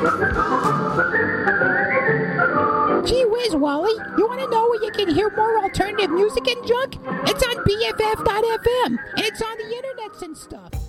[0.00, 0.06] Gee
[3.26, 3.92] whiz, Wally.
[4.16, 6.96] You want to know where you can hear more alternative music and junk?
[7.28, 10.79] It's on BFF.FM, and it's on the internets and stuff.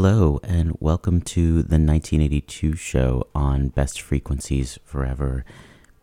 [0.00, 5.44] Hello, and welcome to the 1982 show on Best Frequencies Forever,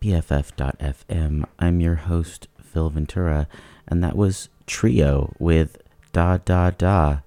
[0.01, 1.45] BFF.FM.
[1.57, 3.47] I'm your host, Phil Ventura,
[3.87, 5.77] and that was Trio with
[6.11, 7.19] Da Da Da.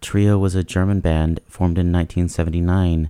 [0.00, 3.08] Trio was a German band formed in 1979.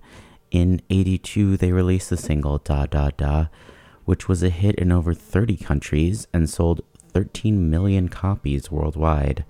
[0.50, 3.46] In 82, they released the single Da Da Da,
[4.04, 6.82] which was a hit in over 30 countries and sold
[7.14, 9.46] 13 million copies worldwide.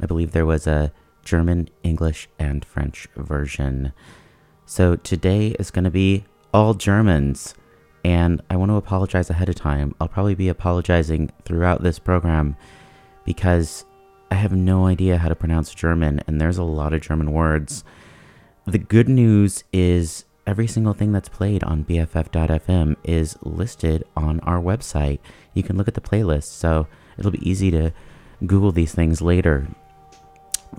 [0.00, 0.90] I believe there was a
[1.26, 3.92] German, English, and French version.
[4.64, 7.54] So today is going to be all Germans.
[8.04, 9.94] And I want to apologize ahead of time.
[10.00, 12.56] I'll probably be apologizing throughout this program
[13.24, 13.84] because
[14.30, 17.84] I have no idea how to pronounce German, and there's a lot of German words.
[18.64, 24.60] The good news is every single thing that's played on BFF.fm is listed on our
[24.60, 25.18] website.
[25.54, 26.86] You can look at the playlist, so
[27.18, 27.92] it'll be easy to
[28.44, 29.68] Google these things later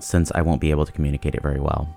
[0.00, 1.88] since I won't be able to communicate it very well.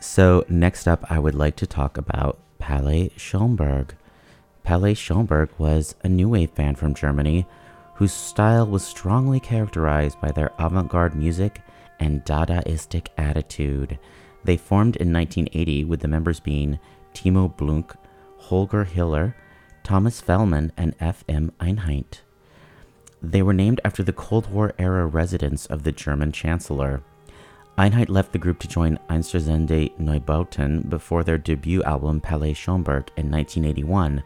[0.00, 3.94] So, next up, I would like to talk about Palais Schaumburg.
[4.64, 7.46] Palais Schaumburg was a new wave band from Germany
[7.94, 11.60] whose style was strongly characterized by their avant garde music
[12.00, 13.98] and Dadaistic attitude.
[14.44, 16.80] They formed in 1980 with the members being
[17.14, 17.94] Timo Blunk,
[18.38, 19.36] Holger Hiller,
[19.84, 21.52] Thomas Fehlmann, and F.M.
[21.60, 22.20] Einheit.
[23.22, 27.02] They were named after the Cold War era residence of the German Chancellor.
[27.82, 33.28] Einheit left the group to join Einstürzende Neubauten before their debut album Palais Schaumburg in
[33.28, 34.22] 1981.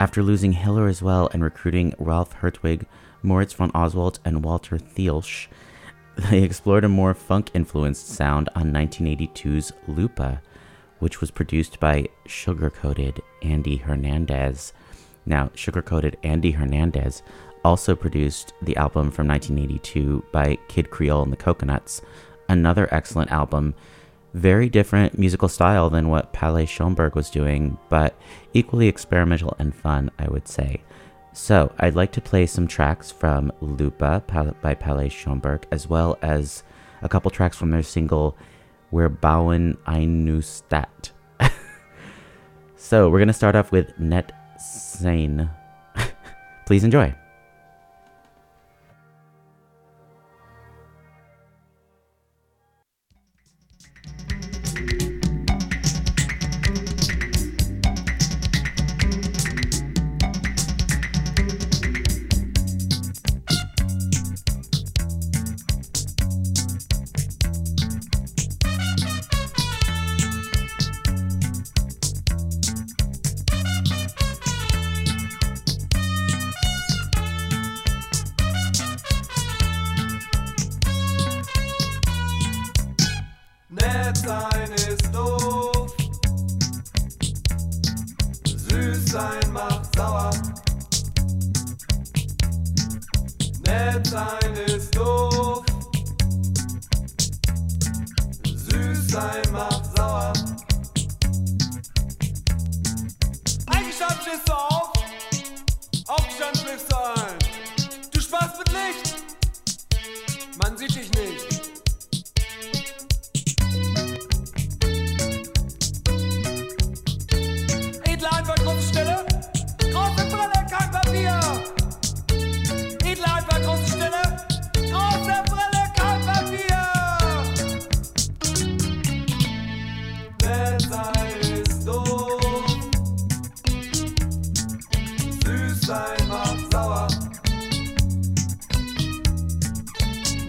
[0.00, 2.84] After losing Hiller as well and recruiting Ralph Hertwig,
[3.22, 5.46] Moritz von Oswald, and Walter Thielsch,
[6.30, 10.42] they explored a more funk influenced sound on 1982's Lupa,
[10.98, 14.74] which was produced by Sugar Coated Andy Hernandez.
[15.24, 17.22] Now, Sugar Coated Andy Hernandez
[17.64, 22.02] also produced the album from 1982 by Kid Creole and the Coconuts,
[22.48, 23.74] another excellent album.
[24.34, 28.18] Very different musical style than what Palais Schaumburg was doing, but
[28.52, 30.82] equally experimental and fun, I would say.
[31.32, 34.22] So, I'd like to play some tracks from Lupa
[34.62, 36.62] by Palais Schaumburg, as well as
[37.02, 38.36] a couple tracks from their single
[38.92, 41.10] Wir bauen eine Stadt.
[42.76, 45.50] so, we're going to start off with Nett Sein.
[46.66, 47.14] Please enjoy.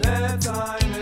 [0.06, 0.95] that time.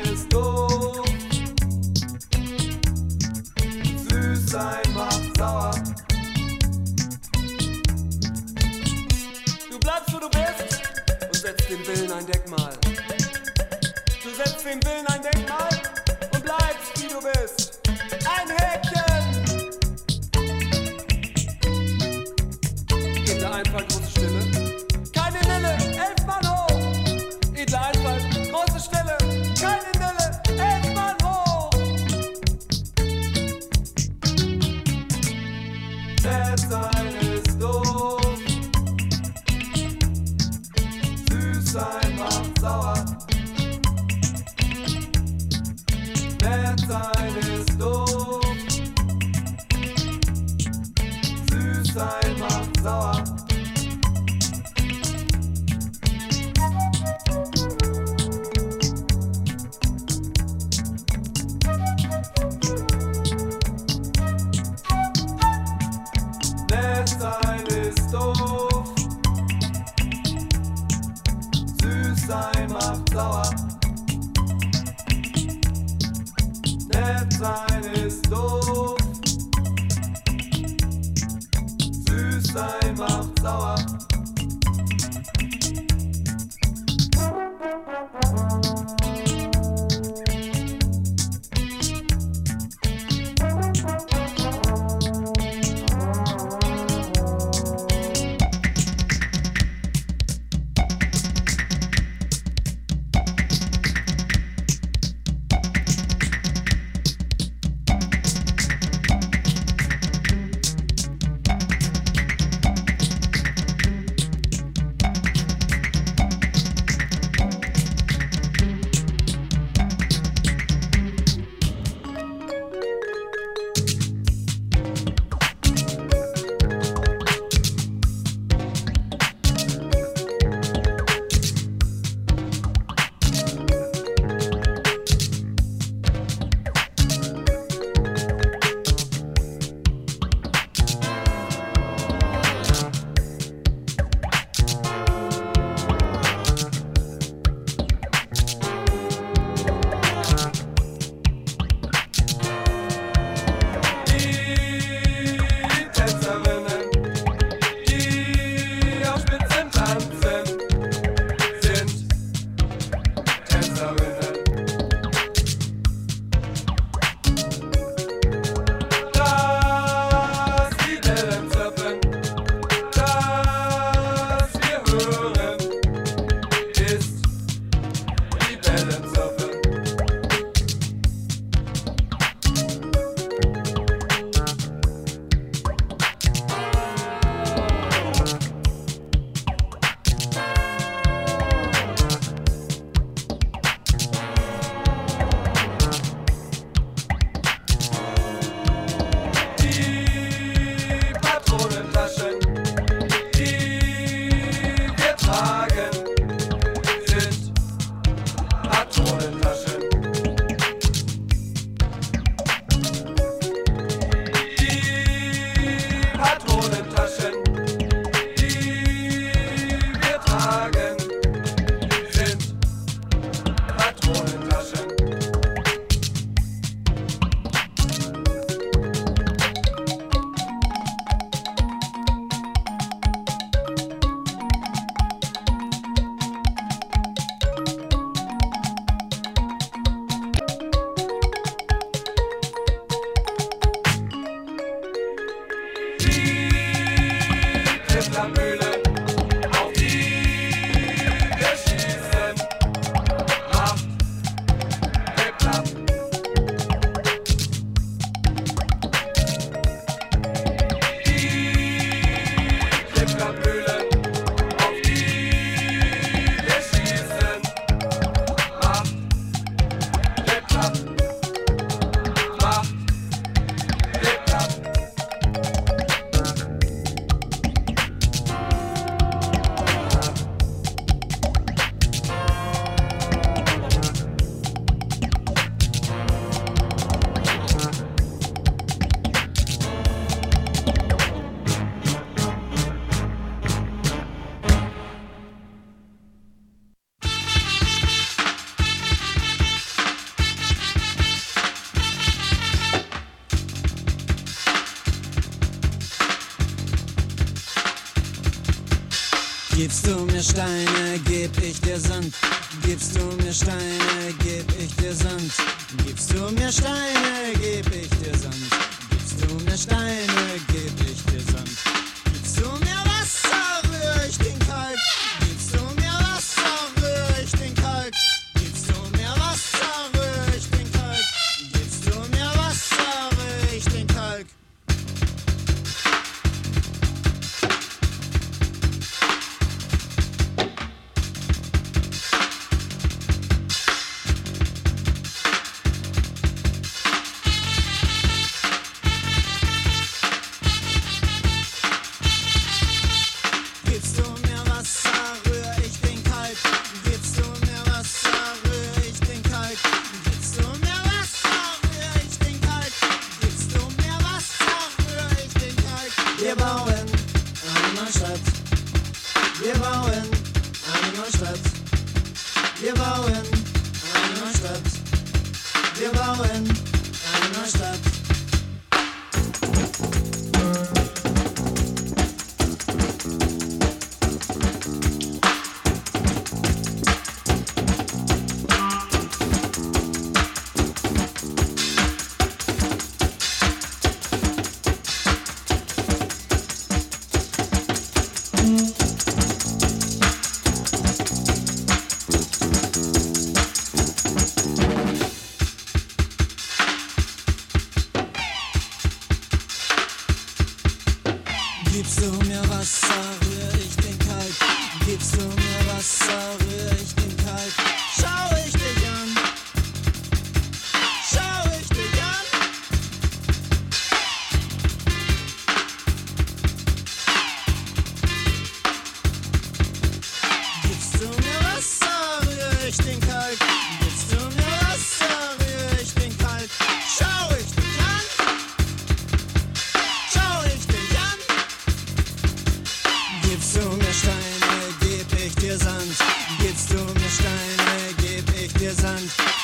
[448.75, 449.44] present.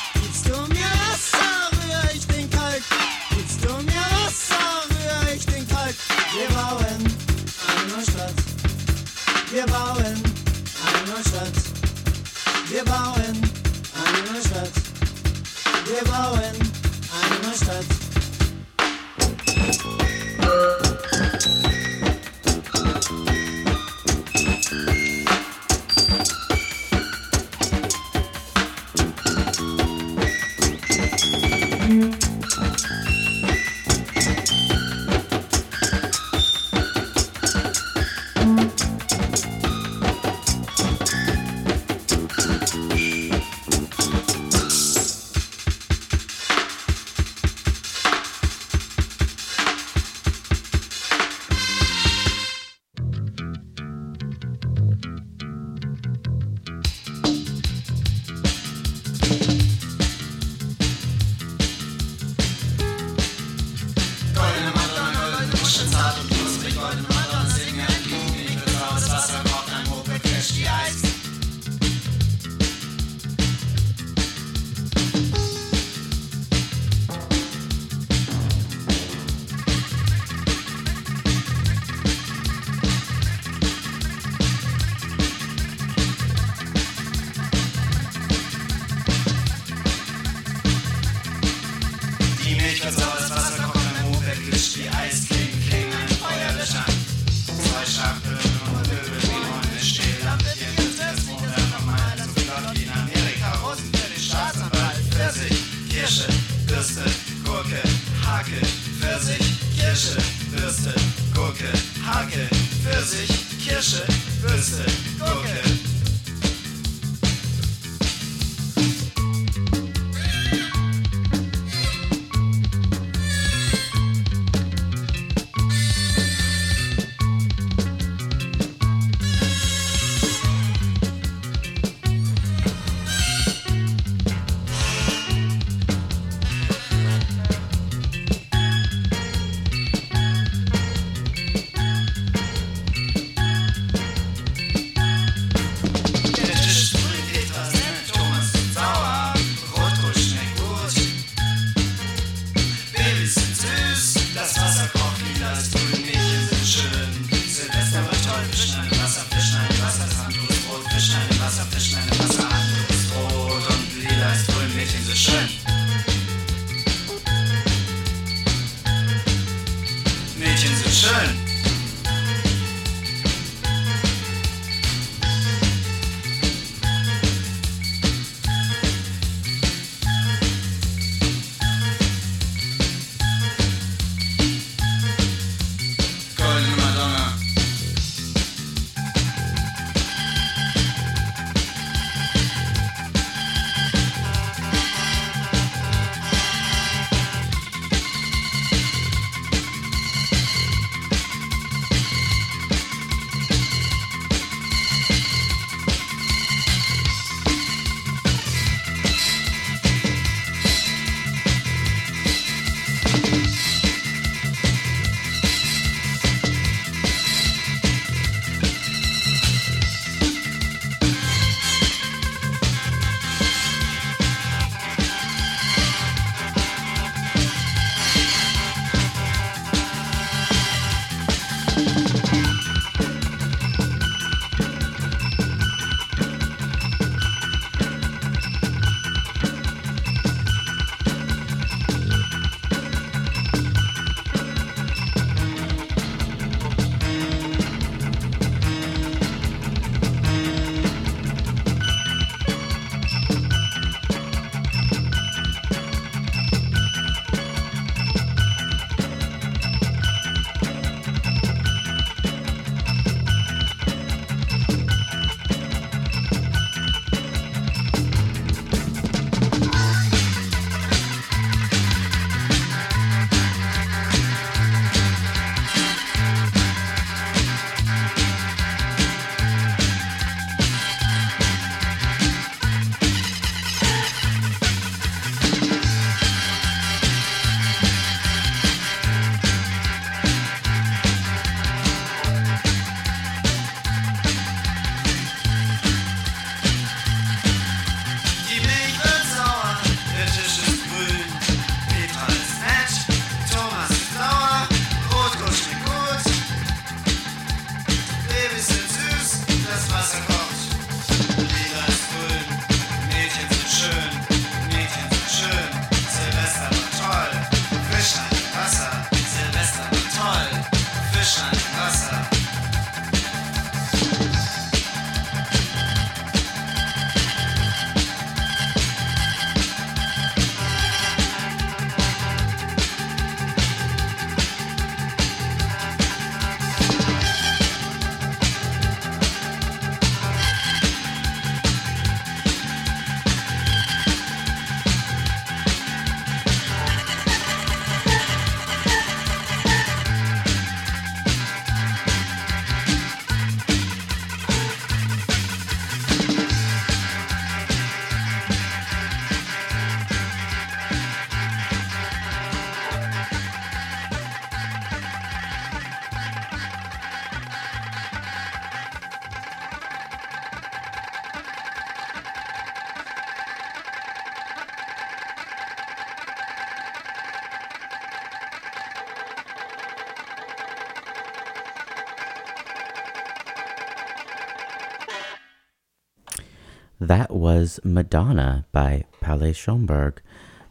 [387.41, 390.21] Was Madonna by Palais Schaumburg.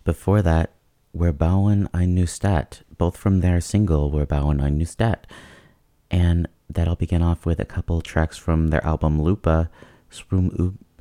[0.04, 0.70] Before that,
[1.12, 5.24] We're Bauen ein Neustadt, both from their single We're Bauen ein Neustadt.
[6.12, 9.68] And that'll begin off with a couple tracks from their album Lupa,
[10.10, 10.78] Sprung,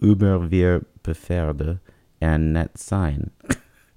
[0.00, 1.80] über vier Pferde,
[2.20, 3.32] and Nett Sein.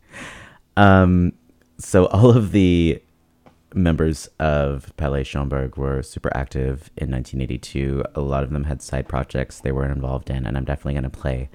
[0.78, 1.34] um,
[1.78, 3.00] so all of the
[3.74, 8.04] members of Palais Schaumburg were super active in 1982.
[8.16, 11.04] A lot of them had side projects they were involved in, and I'm definitely going
[11.04, 11.50] to play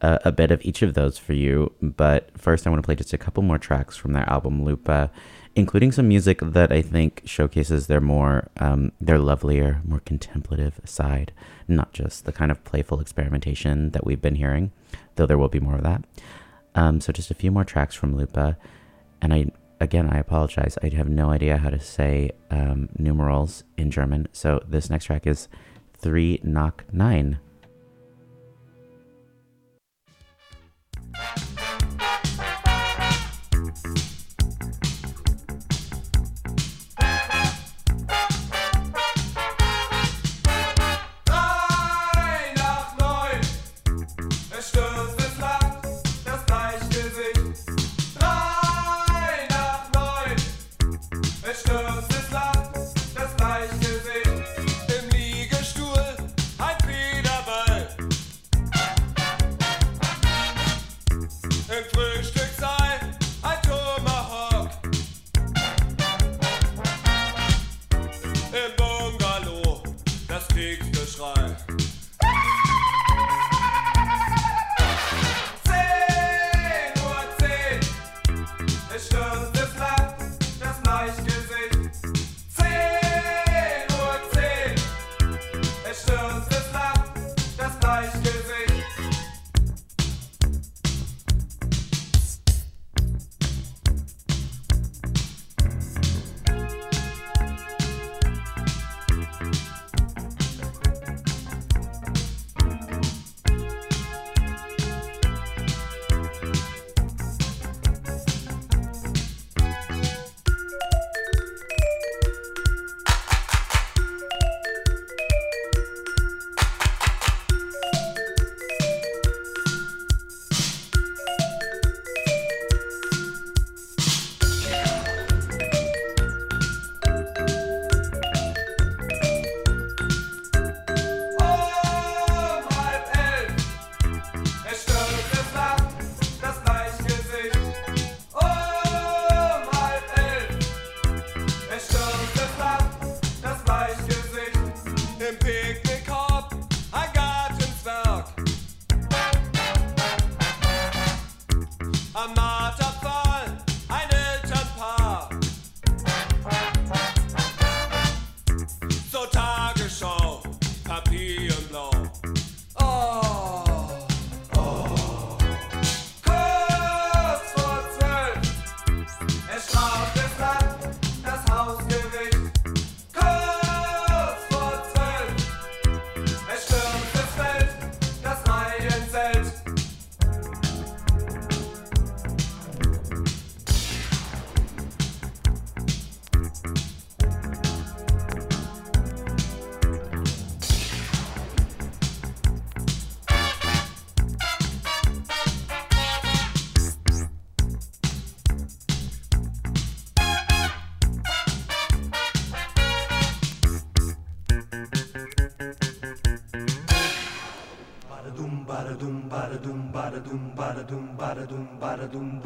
[0.00, 1.72] a, a bit of each of those for you.
[1.80, 5.10] But first, I want to play just a couple more tracks from their album Lupa,
[5.54, 11.32] including some music that I think showcases their more, um, their lovelier, more contemplative side,
[11.68, 14.72] not just the kind of playful experimentation that we've been hearing,
[15.16, 16.04] though there will be more of that.
[16.74, 18.56] Um, so just a few more tracks from Lupa,
[19.20, 19.46] and I
[19.82, 20.78] again I apologize.
[20.82, 24.28] I have no idea how to say um, numerals in German.
[24.32, 25.48] So this next track is
[25.94, 27.40] three knock nine.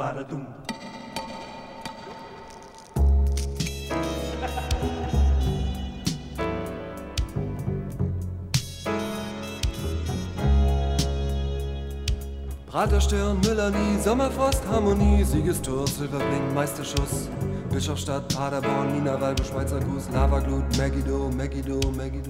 [0.06, 0.76] Badadum, badadum.
[12.70, 17.30] Prater Stirn, Müller-Lie, Sommerfrost, Harmonie, Siegestor, Silberbling, Meisterschuss,
[17.70, 22.25] Bischofstadt, Paderborn, Nina Walbe, Schweizer Guss, Lavaglut, Megiddo, Megiddo, Megiddo.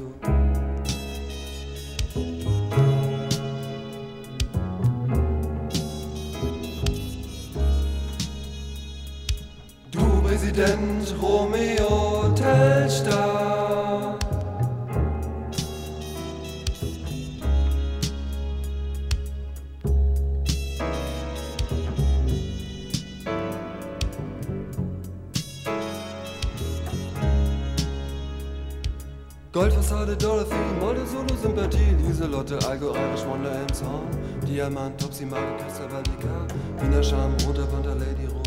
[29.57, 34.07] Goldfassade, Dorothy, Molde, Solo, Sympathie, Lieselotte, Algo, Irish, Wonder and Song,
[34.45, 36.47] Diamant, Topsy, Mare, Castellvallica,
[36.79, 38.45] Wiener Charme, Roter Panther, Lady Rose.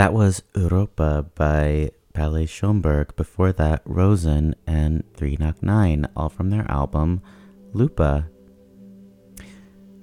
[0.00, 3.14] That was Europa by Palais Schaumburg.
[3.16, 7.20] Before that, Rosen and Three Knock Nine, all from their album
[7.74, 8.30] Lupa.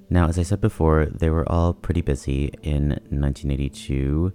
[0.08, 4.32] Now, as I said before, they were all pretty busy in 1982.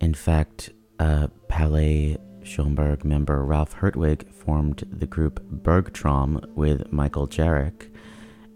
[0.00, 7.94] In fact, uh, Palais Schaumburg member Ralf Hertwig formed the group Bergtraum with Michael Jarek,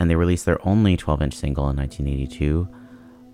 [0.00, 2.66] and they released their only 12 inch single in 1982,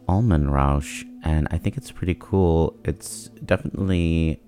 [0.09, 2.79] Almenrausch, and I think it's pretty cool.
[2.85, 4.41] It's definitely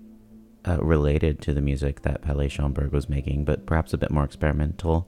[0.67, 4.23] uh, related to the music that Palais Schaumburg was making, but perhaps a bit more
[4.23, 5.07] experimental.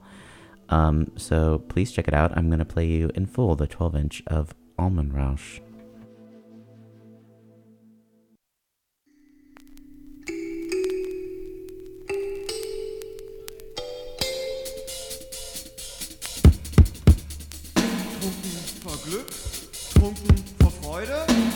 [0.68, 2.36] Um, so please check it out.
[2.36, 5.60] I'm going to play you in full the 12 inch of Almenrausch.
[18.20, 18.50] Trunken
[18.82, 19.30] vor Glück,
[19.94, 21.47] trunken vor Freude.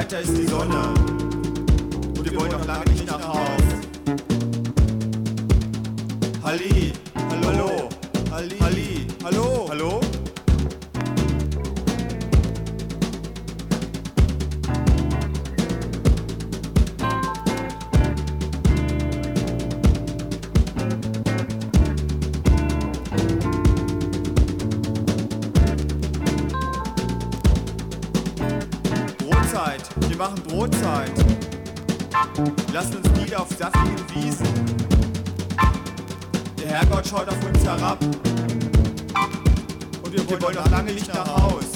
[0.00, 0.94] weiter ist die Sonne
[2.16, 3.62] und wir wollen noch lange nicht nach Haus.
[6.42, 6.92] Halli,
[32.72, 34.46] Lasst uns nieder auf saftigen Wiesen.
[36.56, 37.98] Der Herrgott schaut auf uns herab.
[40.02, 41.69] Und wir wollen noch lange nicht nach Haus.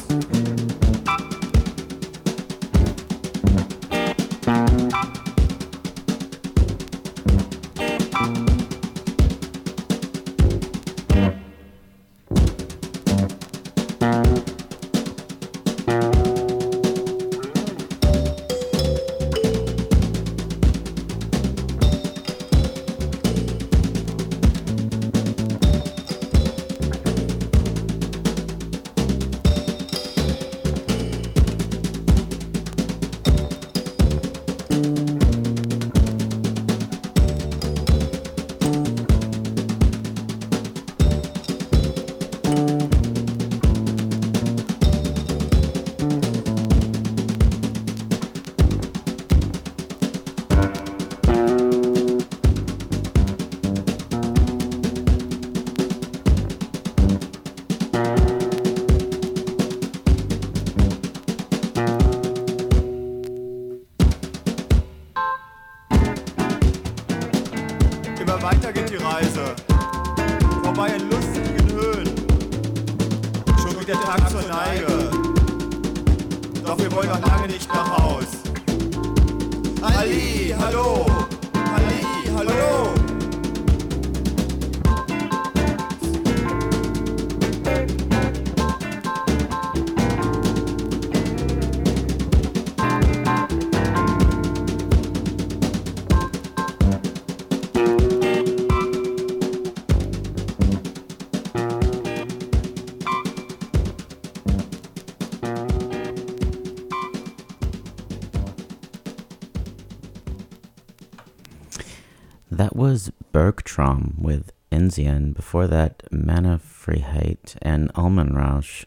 [114.97, 118.85] With Before that, Mannerfreiheit and Almenrausch.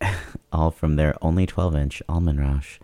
[0.52, 2.78] All from their only 12 inch Almenrausch.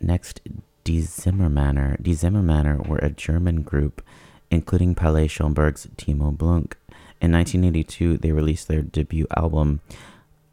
[0.00, 0.42] Next,
[0.84, 2.02] Die Zimmermänner.
[2.02, 4.02] Die Zimmermänner were a German group,
[4.50, 6.76] including Palais Schaumburg's Timo Blunk.
[7.22, 9.80] In 1982, they released their debut album.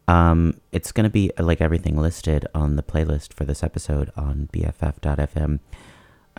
[0.07, 4.47] Um, it's going to be like everything listed on the playlist for this episode on
[4.53, 5.59] BFF.fm.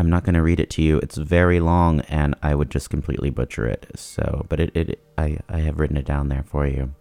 [0.03, 0.99] I'm not going to read it to you.
[0.99, 3.87] It's very long, and I would just completely butcher it.
[3.95, 6.93] So, but it, it I, I have written it down there for you.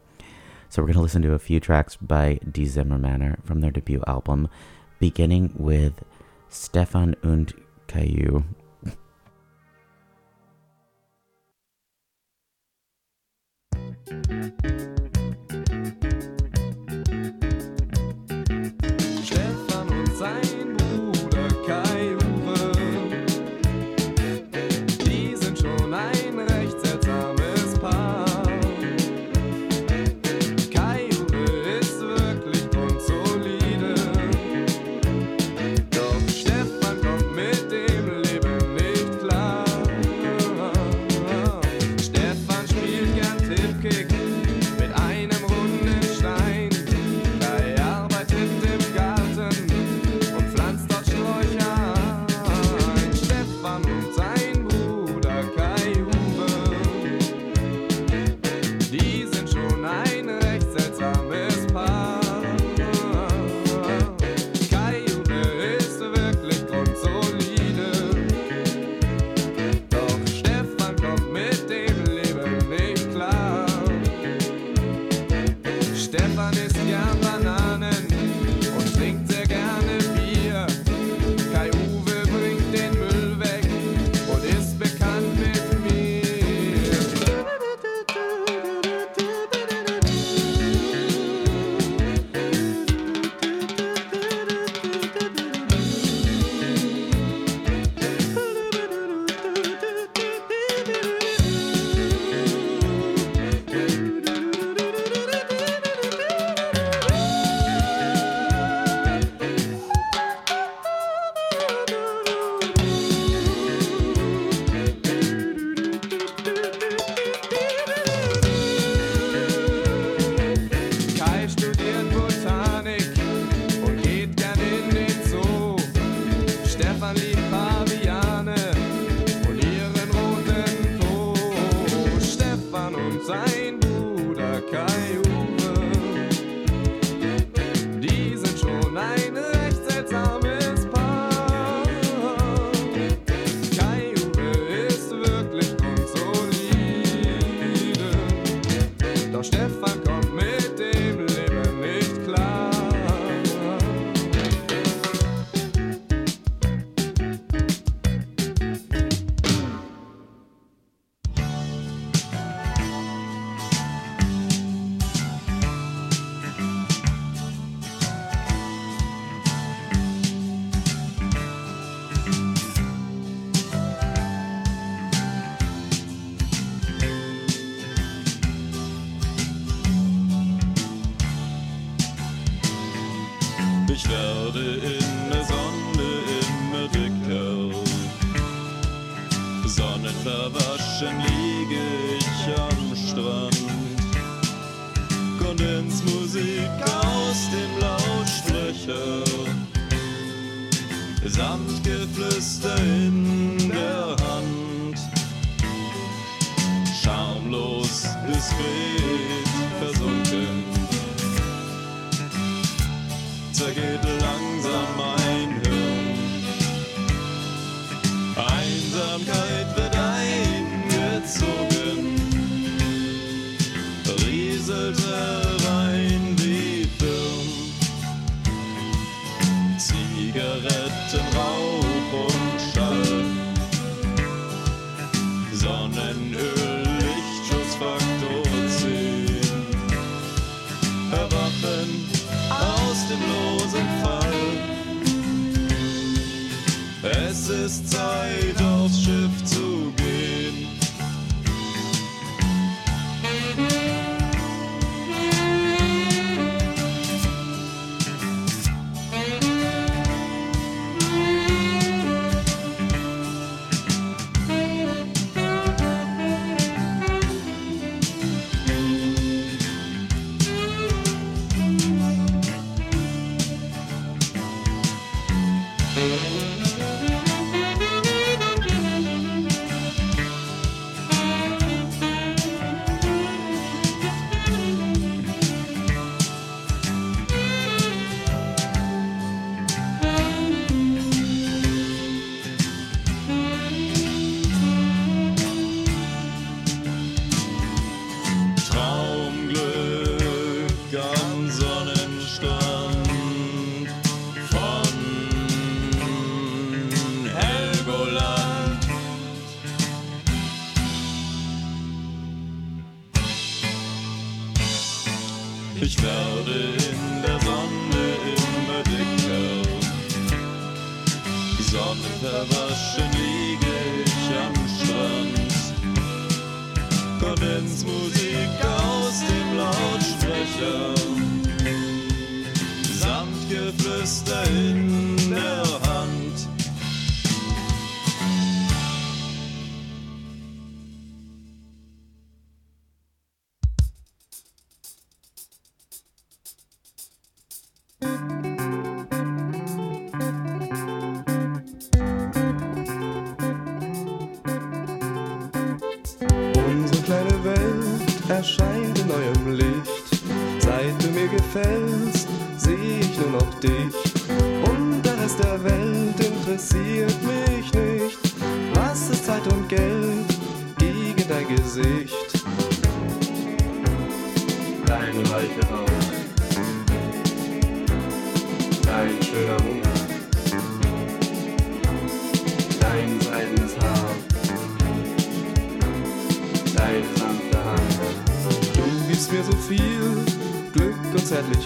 [0.70, 4.04] So we're going to listen to a few tracks by Die Zimmermänner from their debut
[4.06, 4.50] album,
[5.00, 6.04] beginning with
[6.48, 7.54] Stefan und
[7.88, 8.44] Caillou.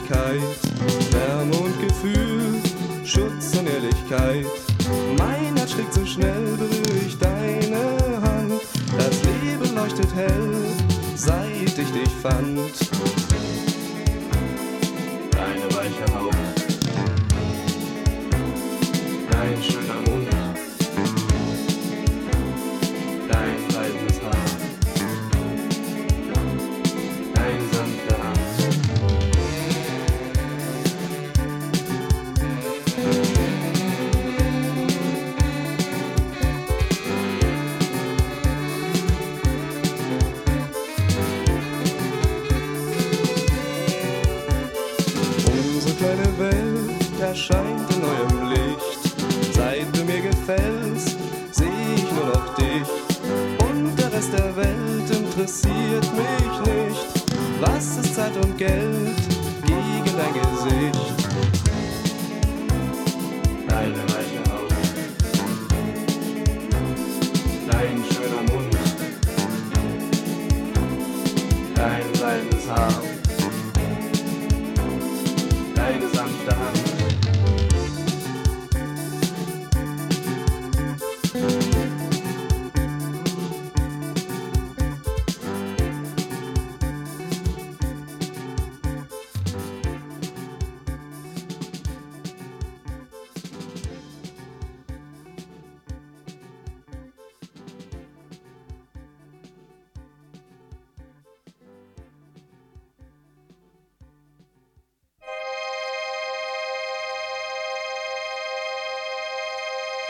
[0.10, 0.65] Wirklichkeit.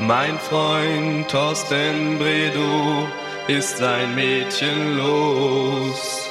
[0.08, 3.08] Mein Freund Thorsten Bredow
[3.48, 6.30] ist sein Mädchen los.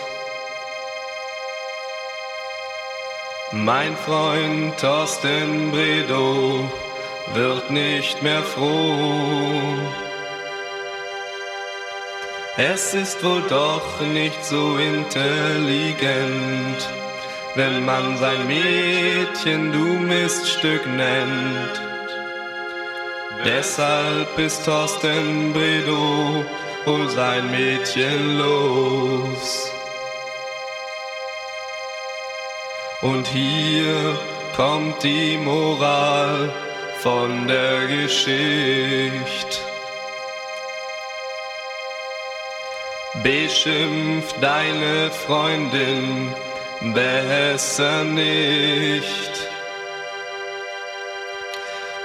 [3.50, 6.70] Mein Freund Thorsten Bredow
[7.32, 9.50] wird nicht mehr froh.
[12.56, 15.98] Es ist wohl doch nicht so intelligent,
[17.56, 21.93] wenn man sein Mädchen du Miststück nennt.
[23.44, 26.44] Deshalb ist Thorsten Bredow
[26.86, 29.70] und sein Mädchen los.
[33.02, 34.18] Und hier
[34.56, 36.50] kommt die Moral
[37.00, 39.58] von der Geschichte.
[43.22, 46.34] Beschimpf deine Freundin
[46.94, 49.53] besser nicht.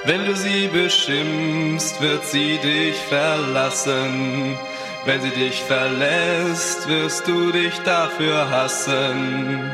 [0.05, 4.57] Wenn du sie beschimpfst, wird sie dich verlassen.
[5.05, 9.69] Wenn sie dich verlässt, wirst du dich dafür hassen.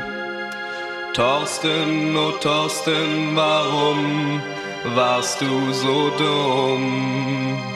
[1.14, 4.42] Thorsten, oh Thorsten, warum
[4.94, 7.75] warst du so dumm?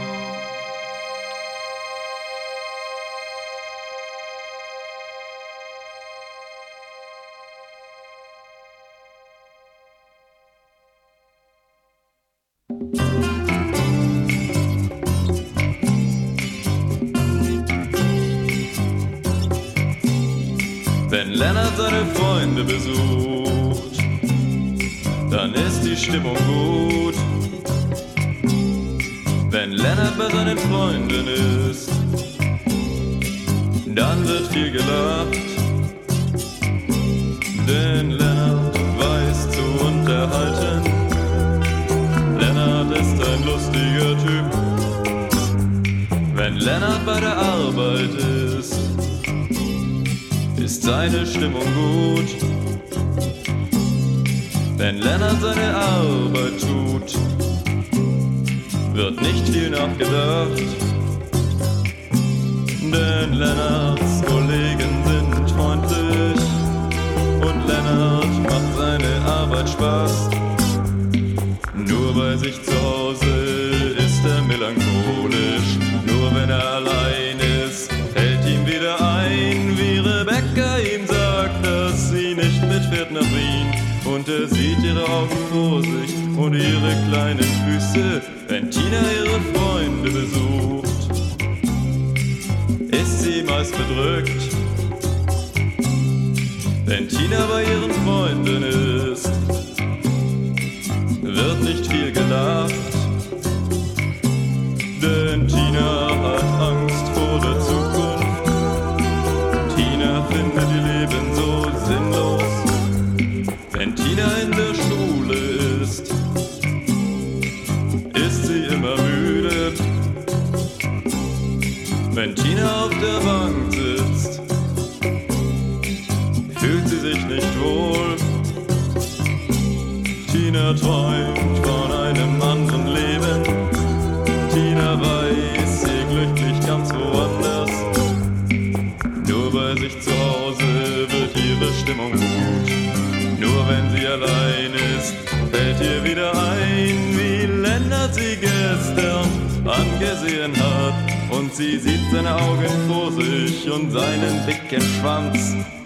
[153.81, 155.80] Und seinen dicken Schwanz.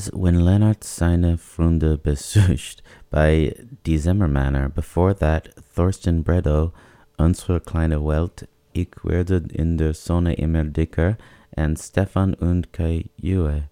[0.00, 4.70] Was When Lennart seine Freunde besucht by Die Zimmermänner.
[4.74, 6.72] Before that, Thorsten Bredow,
[7.18, 11.18] Unsere kleine Welt, Ich werde in der Sonne immer dicker,
[11.54, 13.64] and Stefan und Kajue.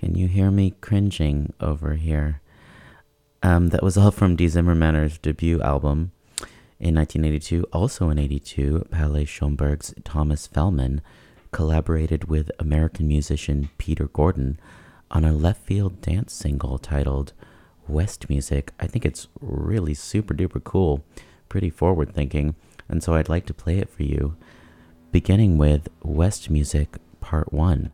[0.00, 2.40] Can you hear me cringing over here?
[3.42, 6.12] Um, that was all from Die Zimmermänner's debut album
[6.80, 7.64] in 1982.
[7.70, 11.02] Also in 82, Palais Schaumburg's Thomas Fehlmann
[11.52, 14.58] collaborated with American musician Peter Gordon
[15.10, 17.32] on a left field dance single titled
[17.88, 18.72] West Music.
[18.80, 21.04] I think it's really super duper cool,
[21.48, 22.54] pretty forward thinking,
[22.88, 24.36] and so I'd like to play it for you,
[25.12, 27.92] beginning with West Music Part 1.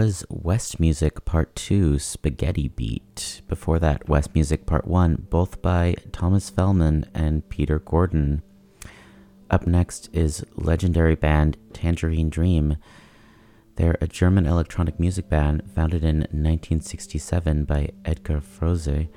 [0.00, 3.42] Was West Music Part 2, Spaghetti Beat.
[3.48, 8.40] Before that, West Music Part 1, both by Thomas Fehlmann and Peter Gordon.
[9.50, 12.78] Up next is legendary band Tangerine Dream.
[13.76, 19.10] They're a German electronic music band founded in 1967 by Edgar Froese.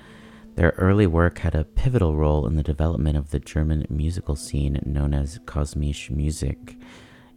[0.55, 4.81] Their early work had a pivotal role in the development of the German musical scene
[4.85, 6.75] known as Kosmische Musik.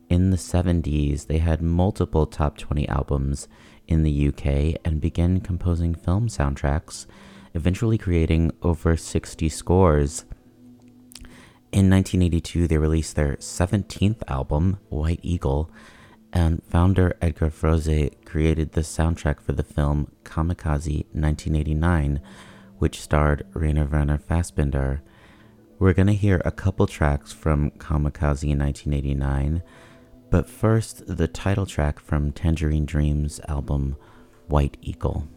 [0.09, 3.49] In the 70s, they had multiple top 20 albums
[3.89, 7.07] in the UK and began composing film soundtracks,
[7.55, 10.24] eventually creating over 60 scores.
[11.73, 15.70] In 1982, they released their 17th album, White Eagle,
[16.33, 22.20] and founder Edgar Froese created the soundtrack for the film Kamikaze 1989,
[22.78, 25.01] which starred Rainer Werner Fassbinder.
[25.78, 29.62] We're going to hear a couple tracks from Kamikaze 1989,
[30.31, 33.97] but first, the title track from Tangerine Dream's album,
[34.48, 35.28] White Eagle.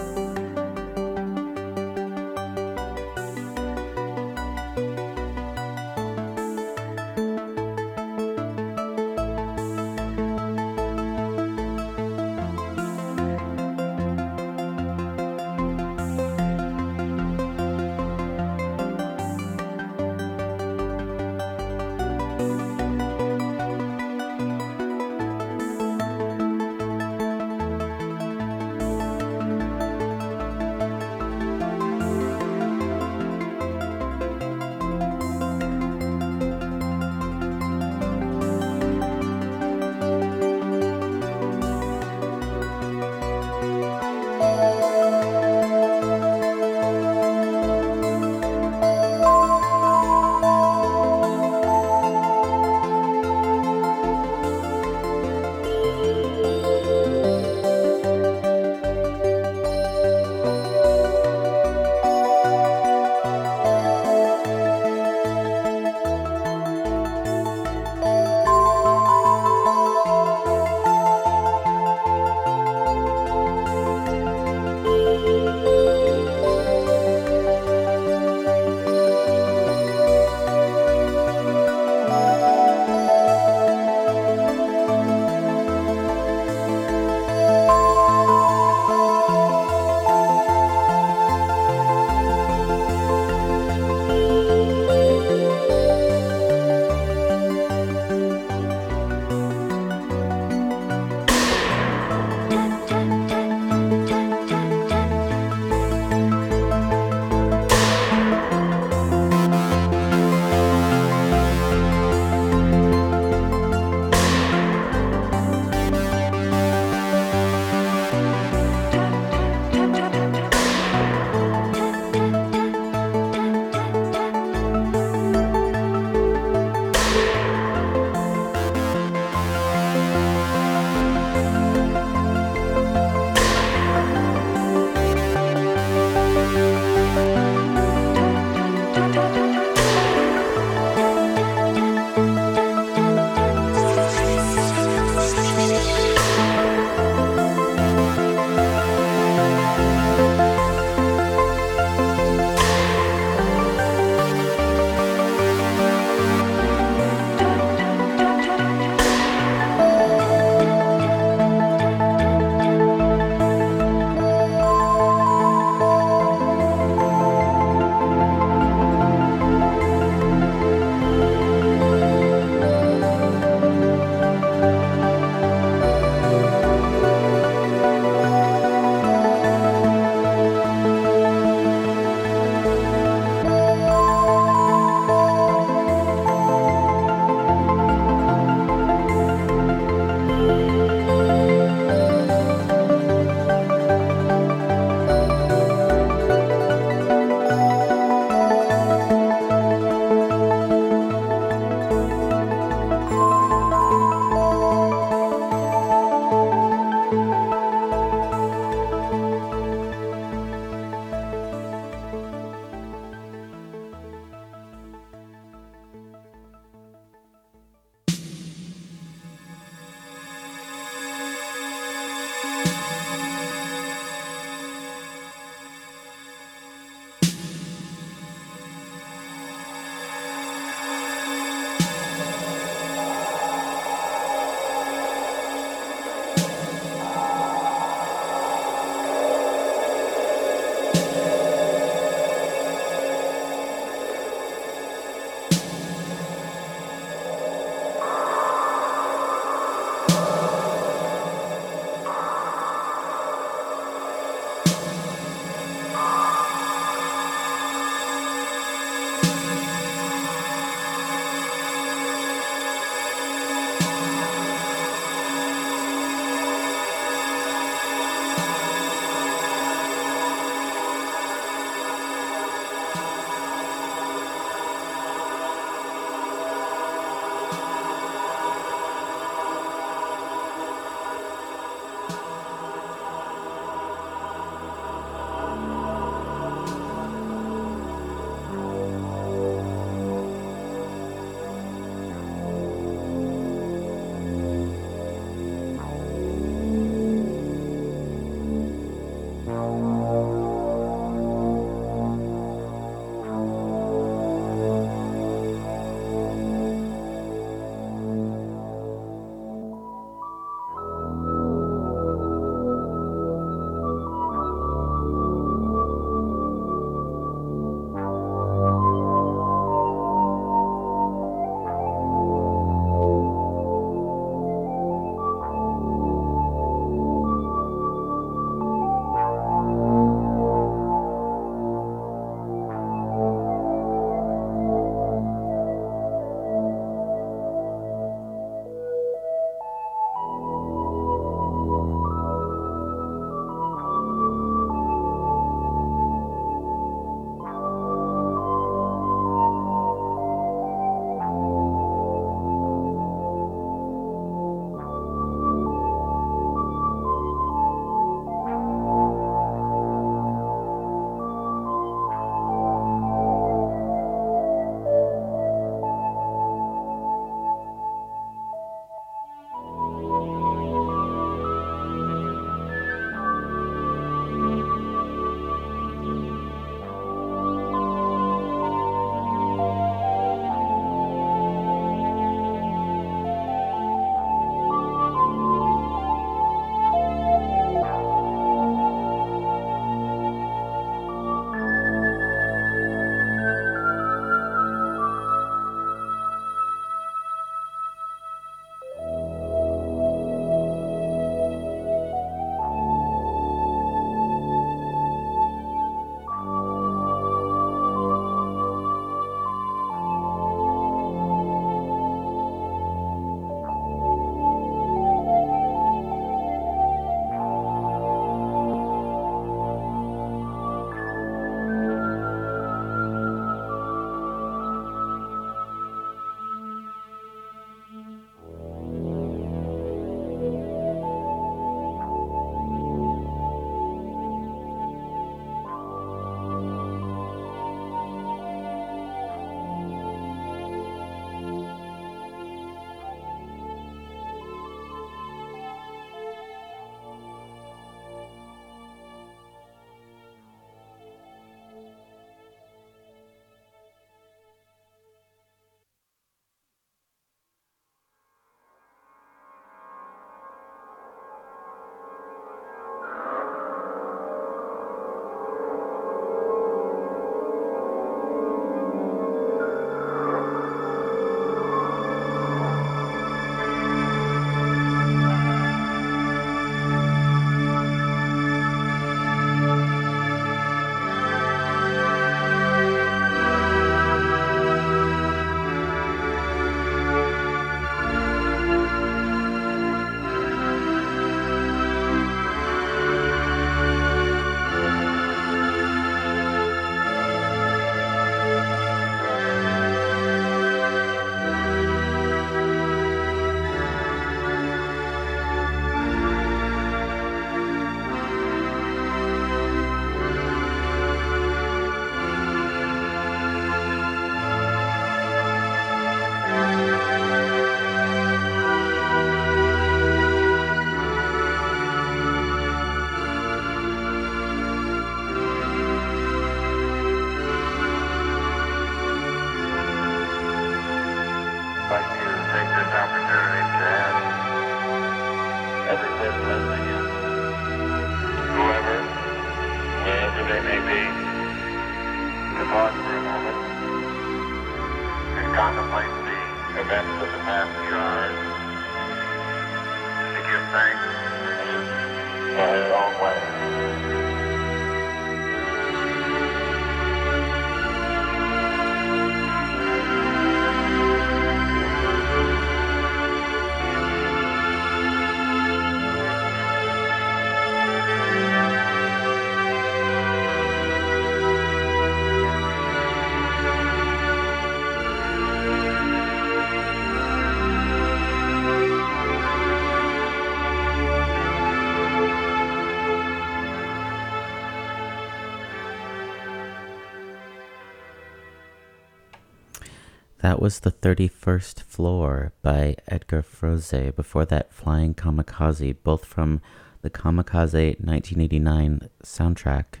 [590.56, 594.16] That was the 31st Floor by Edgar Froese.
[594.16, 596.62] Before that, Flying Kamikaze, both from
[597.02, 600.00] the Kamikaze 1989 soundtrack.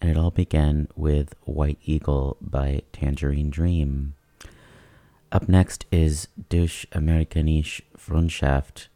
[0.00, 4.14] And it all began with White Eagle by Tangerine Dream.
[5.30, 8.88] Up next is Deutsch Amerikanische Freundschaft,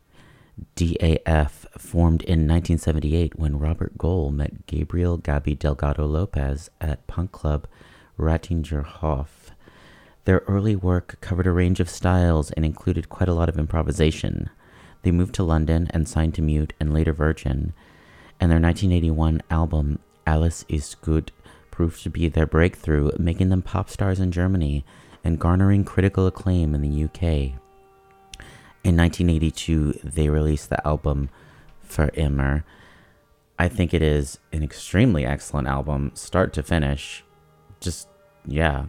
[0.74, 7.68] DAF, formed in 1978 when Robert Görl met Gabriel Gabi Delgado Lopez at punk club
[8.18, 9.52] Ratinger Hof.
[10.26, 14.50] Their early work covered a range of styles and included quite a lot of improvisation.
[15.02, 17.72] They moved to London and signed to Mute and later Virgin,
[18.40, 21.30] and their 1981 album Alles ist gut
[21.70, 24.84] proved to be their breakthrough, making them pop stars in Germany
[25.22, 27.22] and garnering critical acclaim in the UK.
[28.82, 31.30] In 1982, they released the album
[31.88, 32.64] Für immer.
[33.60, 37.22] I think it is an extremely excellent album, start to finish.
[37.78, 38.08] Just,
[38.44, 38.86] yeah,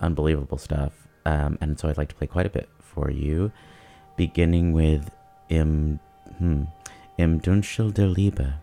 [0.00, 0.92] unbelievable stuff.
[1.26, 3.50] Um, and so I'd like to play quite a bit for you,
[4.16, 5.10] beginning with
[5.48, 6.00] Im,
[6.38, 6.64] hmm,
[7.18, 8.54] Im Dschungel der Liebe.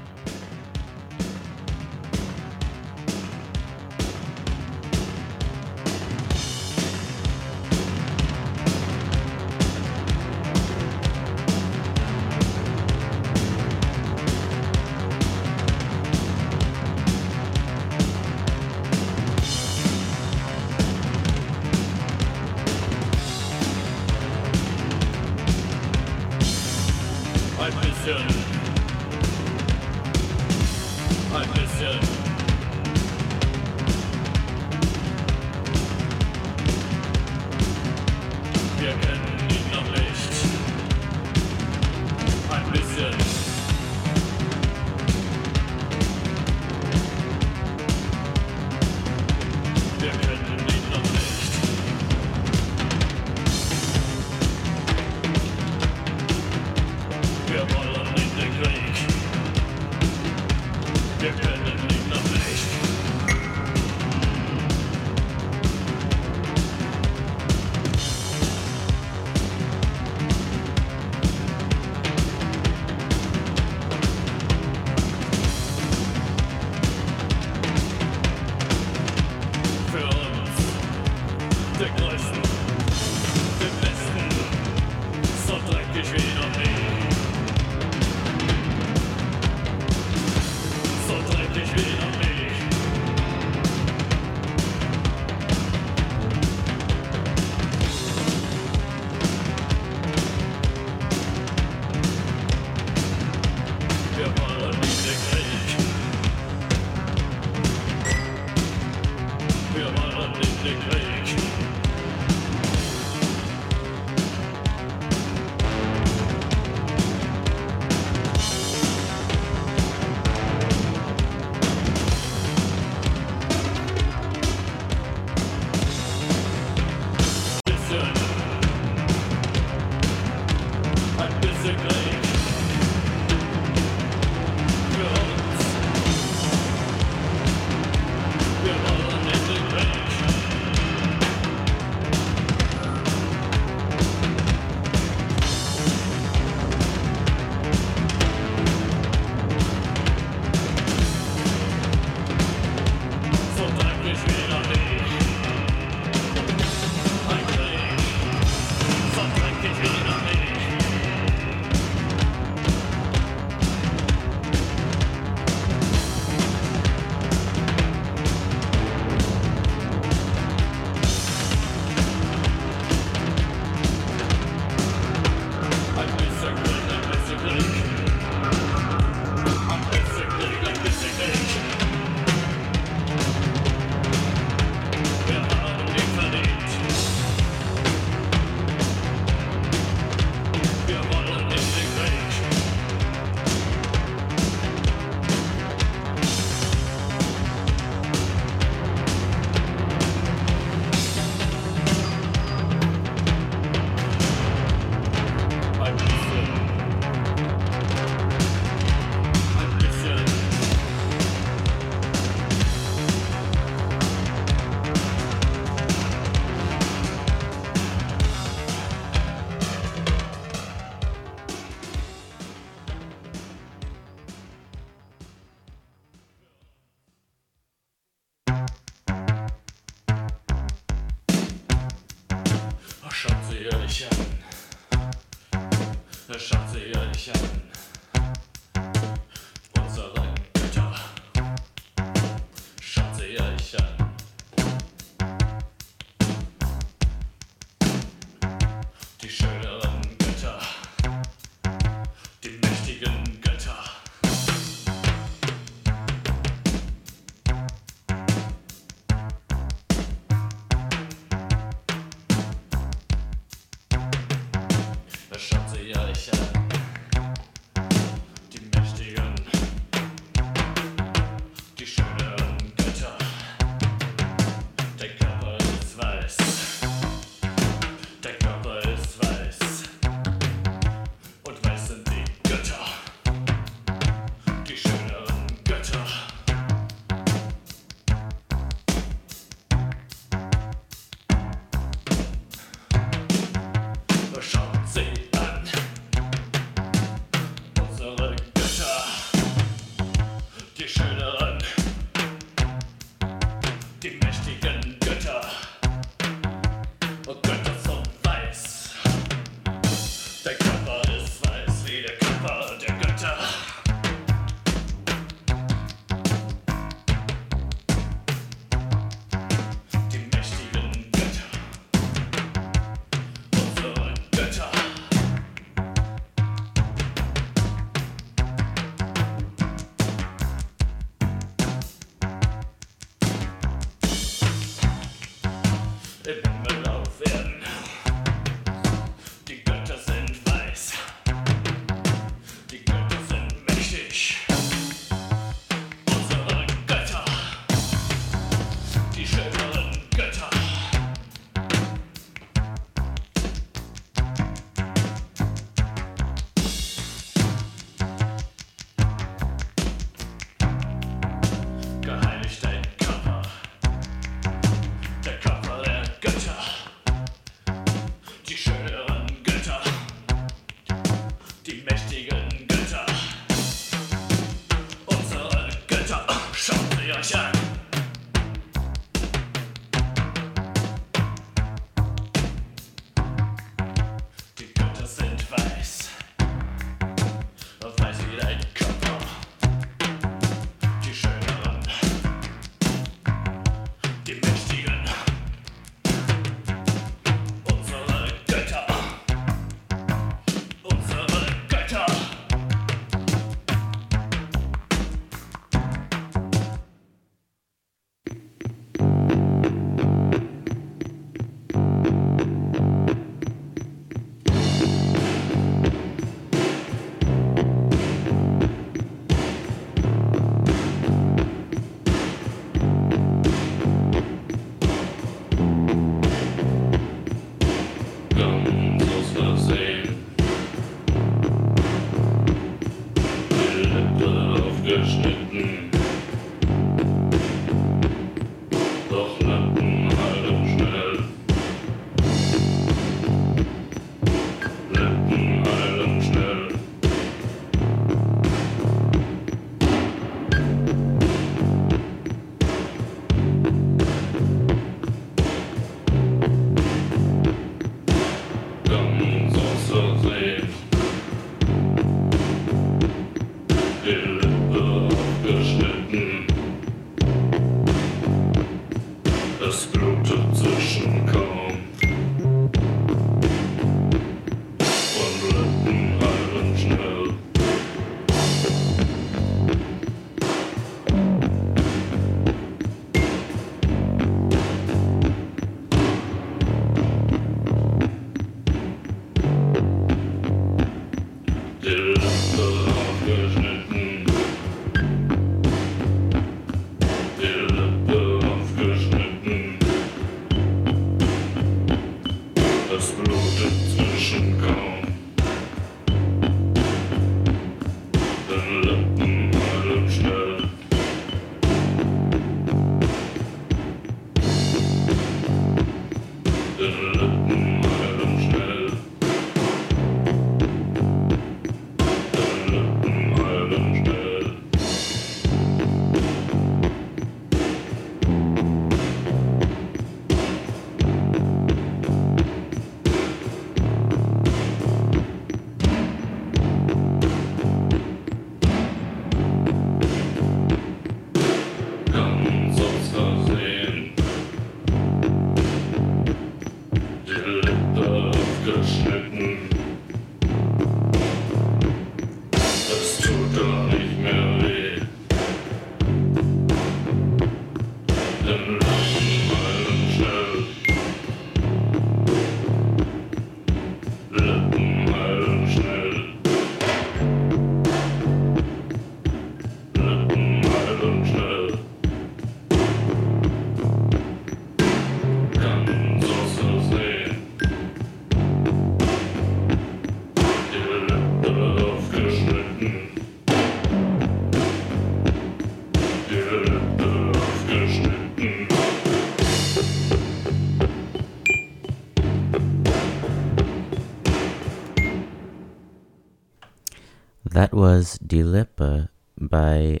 [597.56, 599.08] That was Die Lippe
[599.40, 600.00] by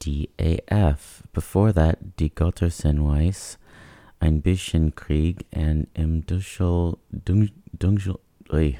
[0.00, 1.22] DAF.
[1.34, 3.58] Before that, Die Götter sind weiss,
[4.22, 6.96] Ein bisschen Krieg, and Im Dunkel,
[8.50, 8.78] oi,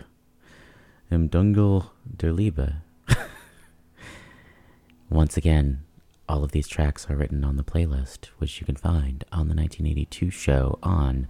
[1.11, 2.77] Im Dunkel der Liebe.
[5.11, 5.83] Once again,
[6.27, 9.55] all of these tracks are written on the playlist, which you can find on the
[9.55, 11.29] 1982 show on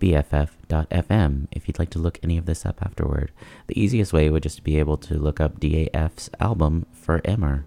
[0.00, 3.32] BFF.fm if you'd like to look any of this up afterward.
[3.66, 7.64] The easiest way would just be able to look up DAF's album Für immer.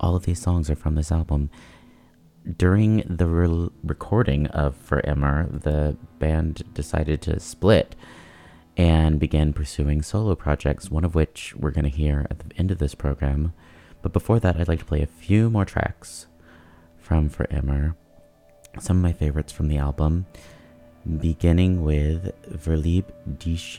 [0.00, 1.50] All of these songs are from this album.
[2.56, 7.94] During the re- recording of Für immer, the band decided to split
[8.76, 12.70] and began pursuing solo projects, one of which we're going to hear at the end
[12.70, 13.52] of this program.
[14.00, 16.26] But before that, I'd like to play a few more tracks
[16.98, 17.94] from Für immer.
[18.80, 20.26] Some of my favorites from the album,
[21.04, 23.74] beginning with Verlieb dich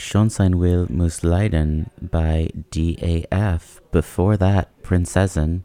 [0.00, 3.82] Schön sein will muss leiden by DAF.
[3.92, 5.62] Before that, Prinzessin,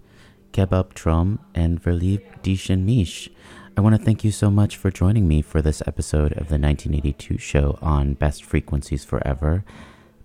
[0.52, 3.32] Kebabträume, and Verlieb dich in mich.
[3.78, 6.60] I want to thank you so much for joining me for this episode of the
[6.60, 9.64] 1982 show on Best Frequencies Forever,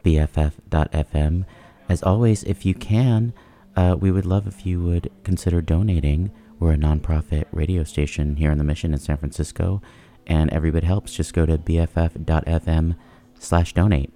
[0.05, 1.45] BFF.FM.
[1.89, 3.33] As always, if you can,
[3.77, 6.33] uh, we would love if you would consider donating.
[6.59, 9.81] We're a nonprofit radio station here in the Mission in San Francisco,
[10.27, 11.15] and every bit helps.
[11.15, 12.97] Just go to BFF.FM
[13.41, 14.13] slash donate.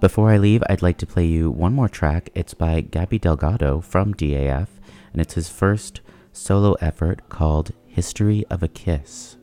[0.00, 2.30] Before I leave, I'd like to play you one more track.
[2.34, 4.68] It's by Gabi Delgado from DAF,
[5.12, 6.00] and it's his first
[6.32, 9.36] solo effort called History of a Kiss.